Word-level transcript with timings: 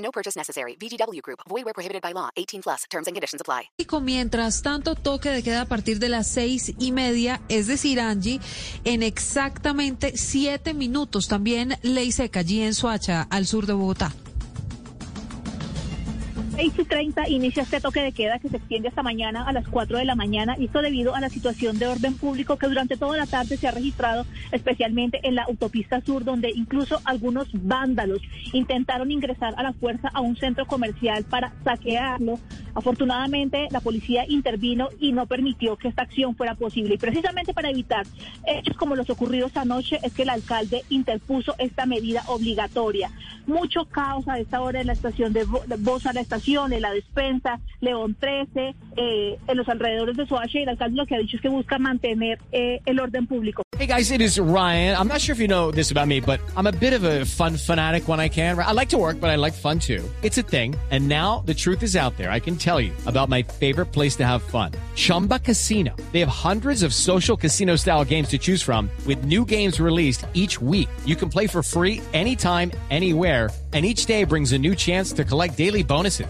No 0.00 0.10
purchase 0.10 0.36
necessary. 0.36 0.76
VGW 0.76 1.22
Group. 1.22 1.40
Void 1.48 1.64
where 1.64 1.74
prohibited 1.74 2.02
by 2.02 2.12
law. 2.12 2.30
18 2.36 2.62
plus. 2.62 2.84
Terms 2.90 3.06
and 3.06 3.14
conditions 3.14 3.40
apply. 3.40 3.70
Mientras 4.02 4.62
tanto, 4.62 4.94
toque 4.94 5.30
de 5.30 5.42
queda 5.42 5.62
a 5.62 5.66
partir 5.66 5.98
de 5.98 6.08
las 6.08 6.26
seis 6.26 6.72
y 6.78 6.92
media, 6.92 7.40
es 7.48 7.66
decir, 7.66 8.00
Angie, 8.00 8.40
en 8.84 9.02
exactamente 9.02 10.16
siete 10.16 10.74
minutos. 10.74 11.28
También 11.28 11.78
ley 11.82 12.12
seca 12.12 12.40
allí 12.40 12.62
en 12.62 12.74
Soacha, 12.74 13.26
al 13.30 13.46
sur 13.46 13.66
de 13.66 13.74
Bogotá. 13.74 14.12
6 16.60 16.74
y 16.76 16.84
30 16.84 17.28
inicia 17.30 17.62
este 17.62 17.80
toque 17.80 18.02
de 18.02 18.12
queda 18.12 18.38
que 18.38 18.50
se 18.50 18.58
extiende 18.58 18.88
hasta 18.88 19.02
mañana 19.02 19.48
a 19.48 19.52
las 19.54 19.66
4 19.66 19.96
de 19.96 20.04
la 20.04 20.14
mañana 20.14 20.56
y 20.58 20.66
esto 20.66 20.82
debido 20.82 21.14
a 21.14 21.20
la 21.20 21.30
situación 21.30 21.78
de 21.78 21.86
orden 21.86 22.18
público 22.18 22.58
que 22.58 22.66
durante 22.66 22.98
toda 22.98 23.16
la 23.16 23.24
tarde 23.24 23.56
se 23.56 23.66
ha 23.66 23.70
registrado, 23.70 24.26
especialmente 24.52 25.20
en 25.22 25.36
la 25.36 25.44
autopista 25.44 26.02
sur, 26.02 26.22
donde 26.22 26.50
incluso 26.54 27.00
algunos 27.06 27.48
vándalos 27.54 28.20
intentaron 28.52 29.10
ingresar 29.10 29.54
a 29.56 29.62
la 29.62 29.72
fuerza 29.72 30.10
a 30.12 30.20
un 30.20 30.36
centro 30.36 30.66
comercial 30.66 31.24
para 31.24 31.54
saquearlo. 31.64 32.38
Afortunadamente, 32.74 33.68
la 33.70 33.80
policía 33.80 34.26
intervino 34.28 34.90
y 35.00 35.12
no 35.12 35.26
permitió 35.26 35.76
que 35.76 35.88
esta 35.88 36.02
acción 36.02 36.36
fuera 36.36 36.56
posible. 36.56 36.96
Y 36.96 36.98
precisamente 36.98 37.54
para 37.54 37.70
evitar 37.70 38.06
hechos 38.46 38.76
como 38.76 38.96
los 38.96 39.08
ocurridos 39.08 39.56
anoche 39.56 39.98
es 40.02 40.12
que 40.12 40.22
el 40.22 40.28
alcalde 40.28 40.84
interpuso 40.90 41.54
esta 41.56 41.86
medida 41.86 42.22
obligatoria. 42.26 43.10
Mucho 43.46 43.86
caos 43.86 44.28
a 44.28 44.38
esta 44.38 44.60
hora 44.60 44.82
en 44.82 44.88
la 44.88 44.92
estación 44.92 45.32
de 45.32 45.44
Bosa, 45.78 46.12
la 46.12 46.20
estación 46.20 46.49
la 46.54 46.92
despensa, 46.92 47.60
León 47.80 48.16
13, 48.18 48.74
eh, 48.96 49.38
en 49.46 49.56
los 49.56 49.68
alrededores 49.68 50.16
de 50.16 50.26
y 50.52 50.58
el 50.58 50.68
alcalde 50.68 50.96
lo 50.96 51.06
que 51.06 51.14
ha 51.14 51.18
dicho 51.18 51.36
es 51.36 51.42
que 51.42 51.48
busca 51.48 51.78
mantener 51.78 52.38
eh, 52.52 52.80
el 52.86 52.98
orden 53.00 53.26
público. 53.26 53.62
Hey 53.78 53.86
guys, 53.86 54.10
it 54.10 54.20
is 54.20 54.38
Ryan. 54.38 54.94
I'm 54.96 55.08
not 55.08 55.20
sure 55.20 55.32
if 55.32 55.40
you 55.40 55.48
know 55.48 55.70
this 55.70 55.90
about 55.90 56.06
me, 56.06 56.20
but 56.20 56.40
I'm 56.56 56.66
a 56.66 56.72
bit 56.72 56.92
of 56.92 57.04
a 57.04 57.24
fun 57.24 57.56
fanatic 57.56 58.08
when 58.08 58.20
I 58.20 58.28
can. 58.28 58.58
I 58.58 58.72
like 58.72 58.90
to 58.90 58.98
work, 58.98 59.20
but 59.20 59.30
I 59.30 59.36
like 59.36 59.54
fun 59.54 59.78
too. 59.78 60.02
It's 60.22 60.36
a 60.36 60.42
thing. 60.42 60.76
And 60.90 61.08
now 61.08 61.42
the 61.46 61.54
truth 61.54 61.82
is 61.82 61.96
out 61.96 62.16
there. 62.16 62.30
I 62.30 62.40
can 62.40 62.56
tell 62.56 62.80
you 62.80 62.92
about 63.06 63.28
my 63.28 63.42
favorite 63.42 63.86
place 63.86 64.16
to 64.16 64.26
have 64.26 64.42
fun. 64.42 64.72
Chumba 64.96 65.38
Casino. 65.38 65.96
They 66.12 66.20
have 66.20 66.28
hundreds 66.28 66.82
of 66.82 66.92
social 66.92 67.36
casino 67.36 67.76
style 67.76 68.04
games 68.04 68.28
to 68.28 68.38
choose 68.38 68.62
from 68.62 68.90
with 69.06 69.24
new 69.24 69.44
games 69.46 69.80
released 69.80 70.26
each 70.34 70.60
week. 70.60 70.90
You 71.06 71.16
can 71.16 71.30
play 71.30 71.46
for 71.46 71.62
free 71.62 72.02
anytime, 72.12 72.72
anywhere 72.90 73.50
and 73.72 73.84
each 73.84 74.06
day 74.06 74.24
brings 74.24 74.52
a 74.52 74.58
new 74.58 74.74
chance 74.74 75.12
to 75.12 75.24
collect 75.24 75.56
daily 75.56 75.82
bonuses. 75.82 76.29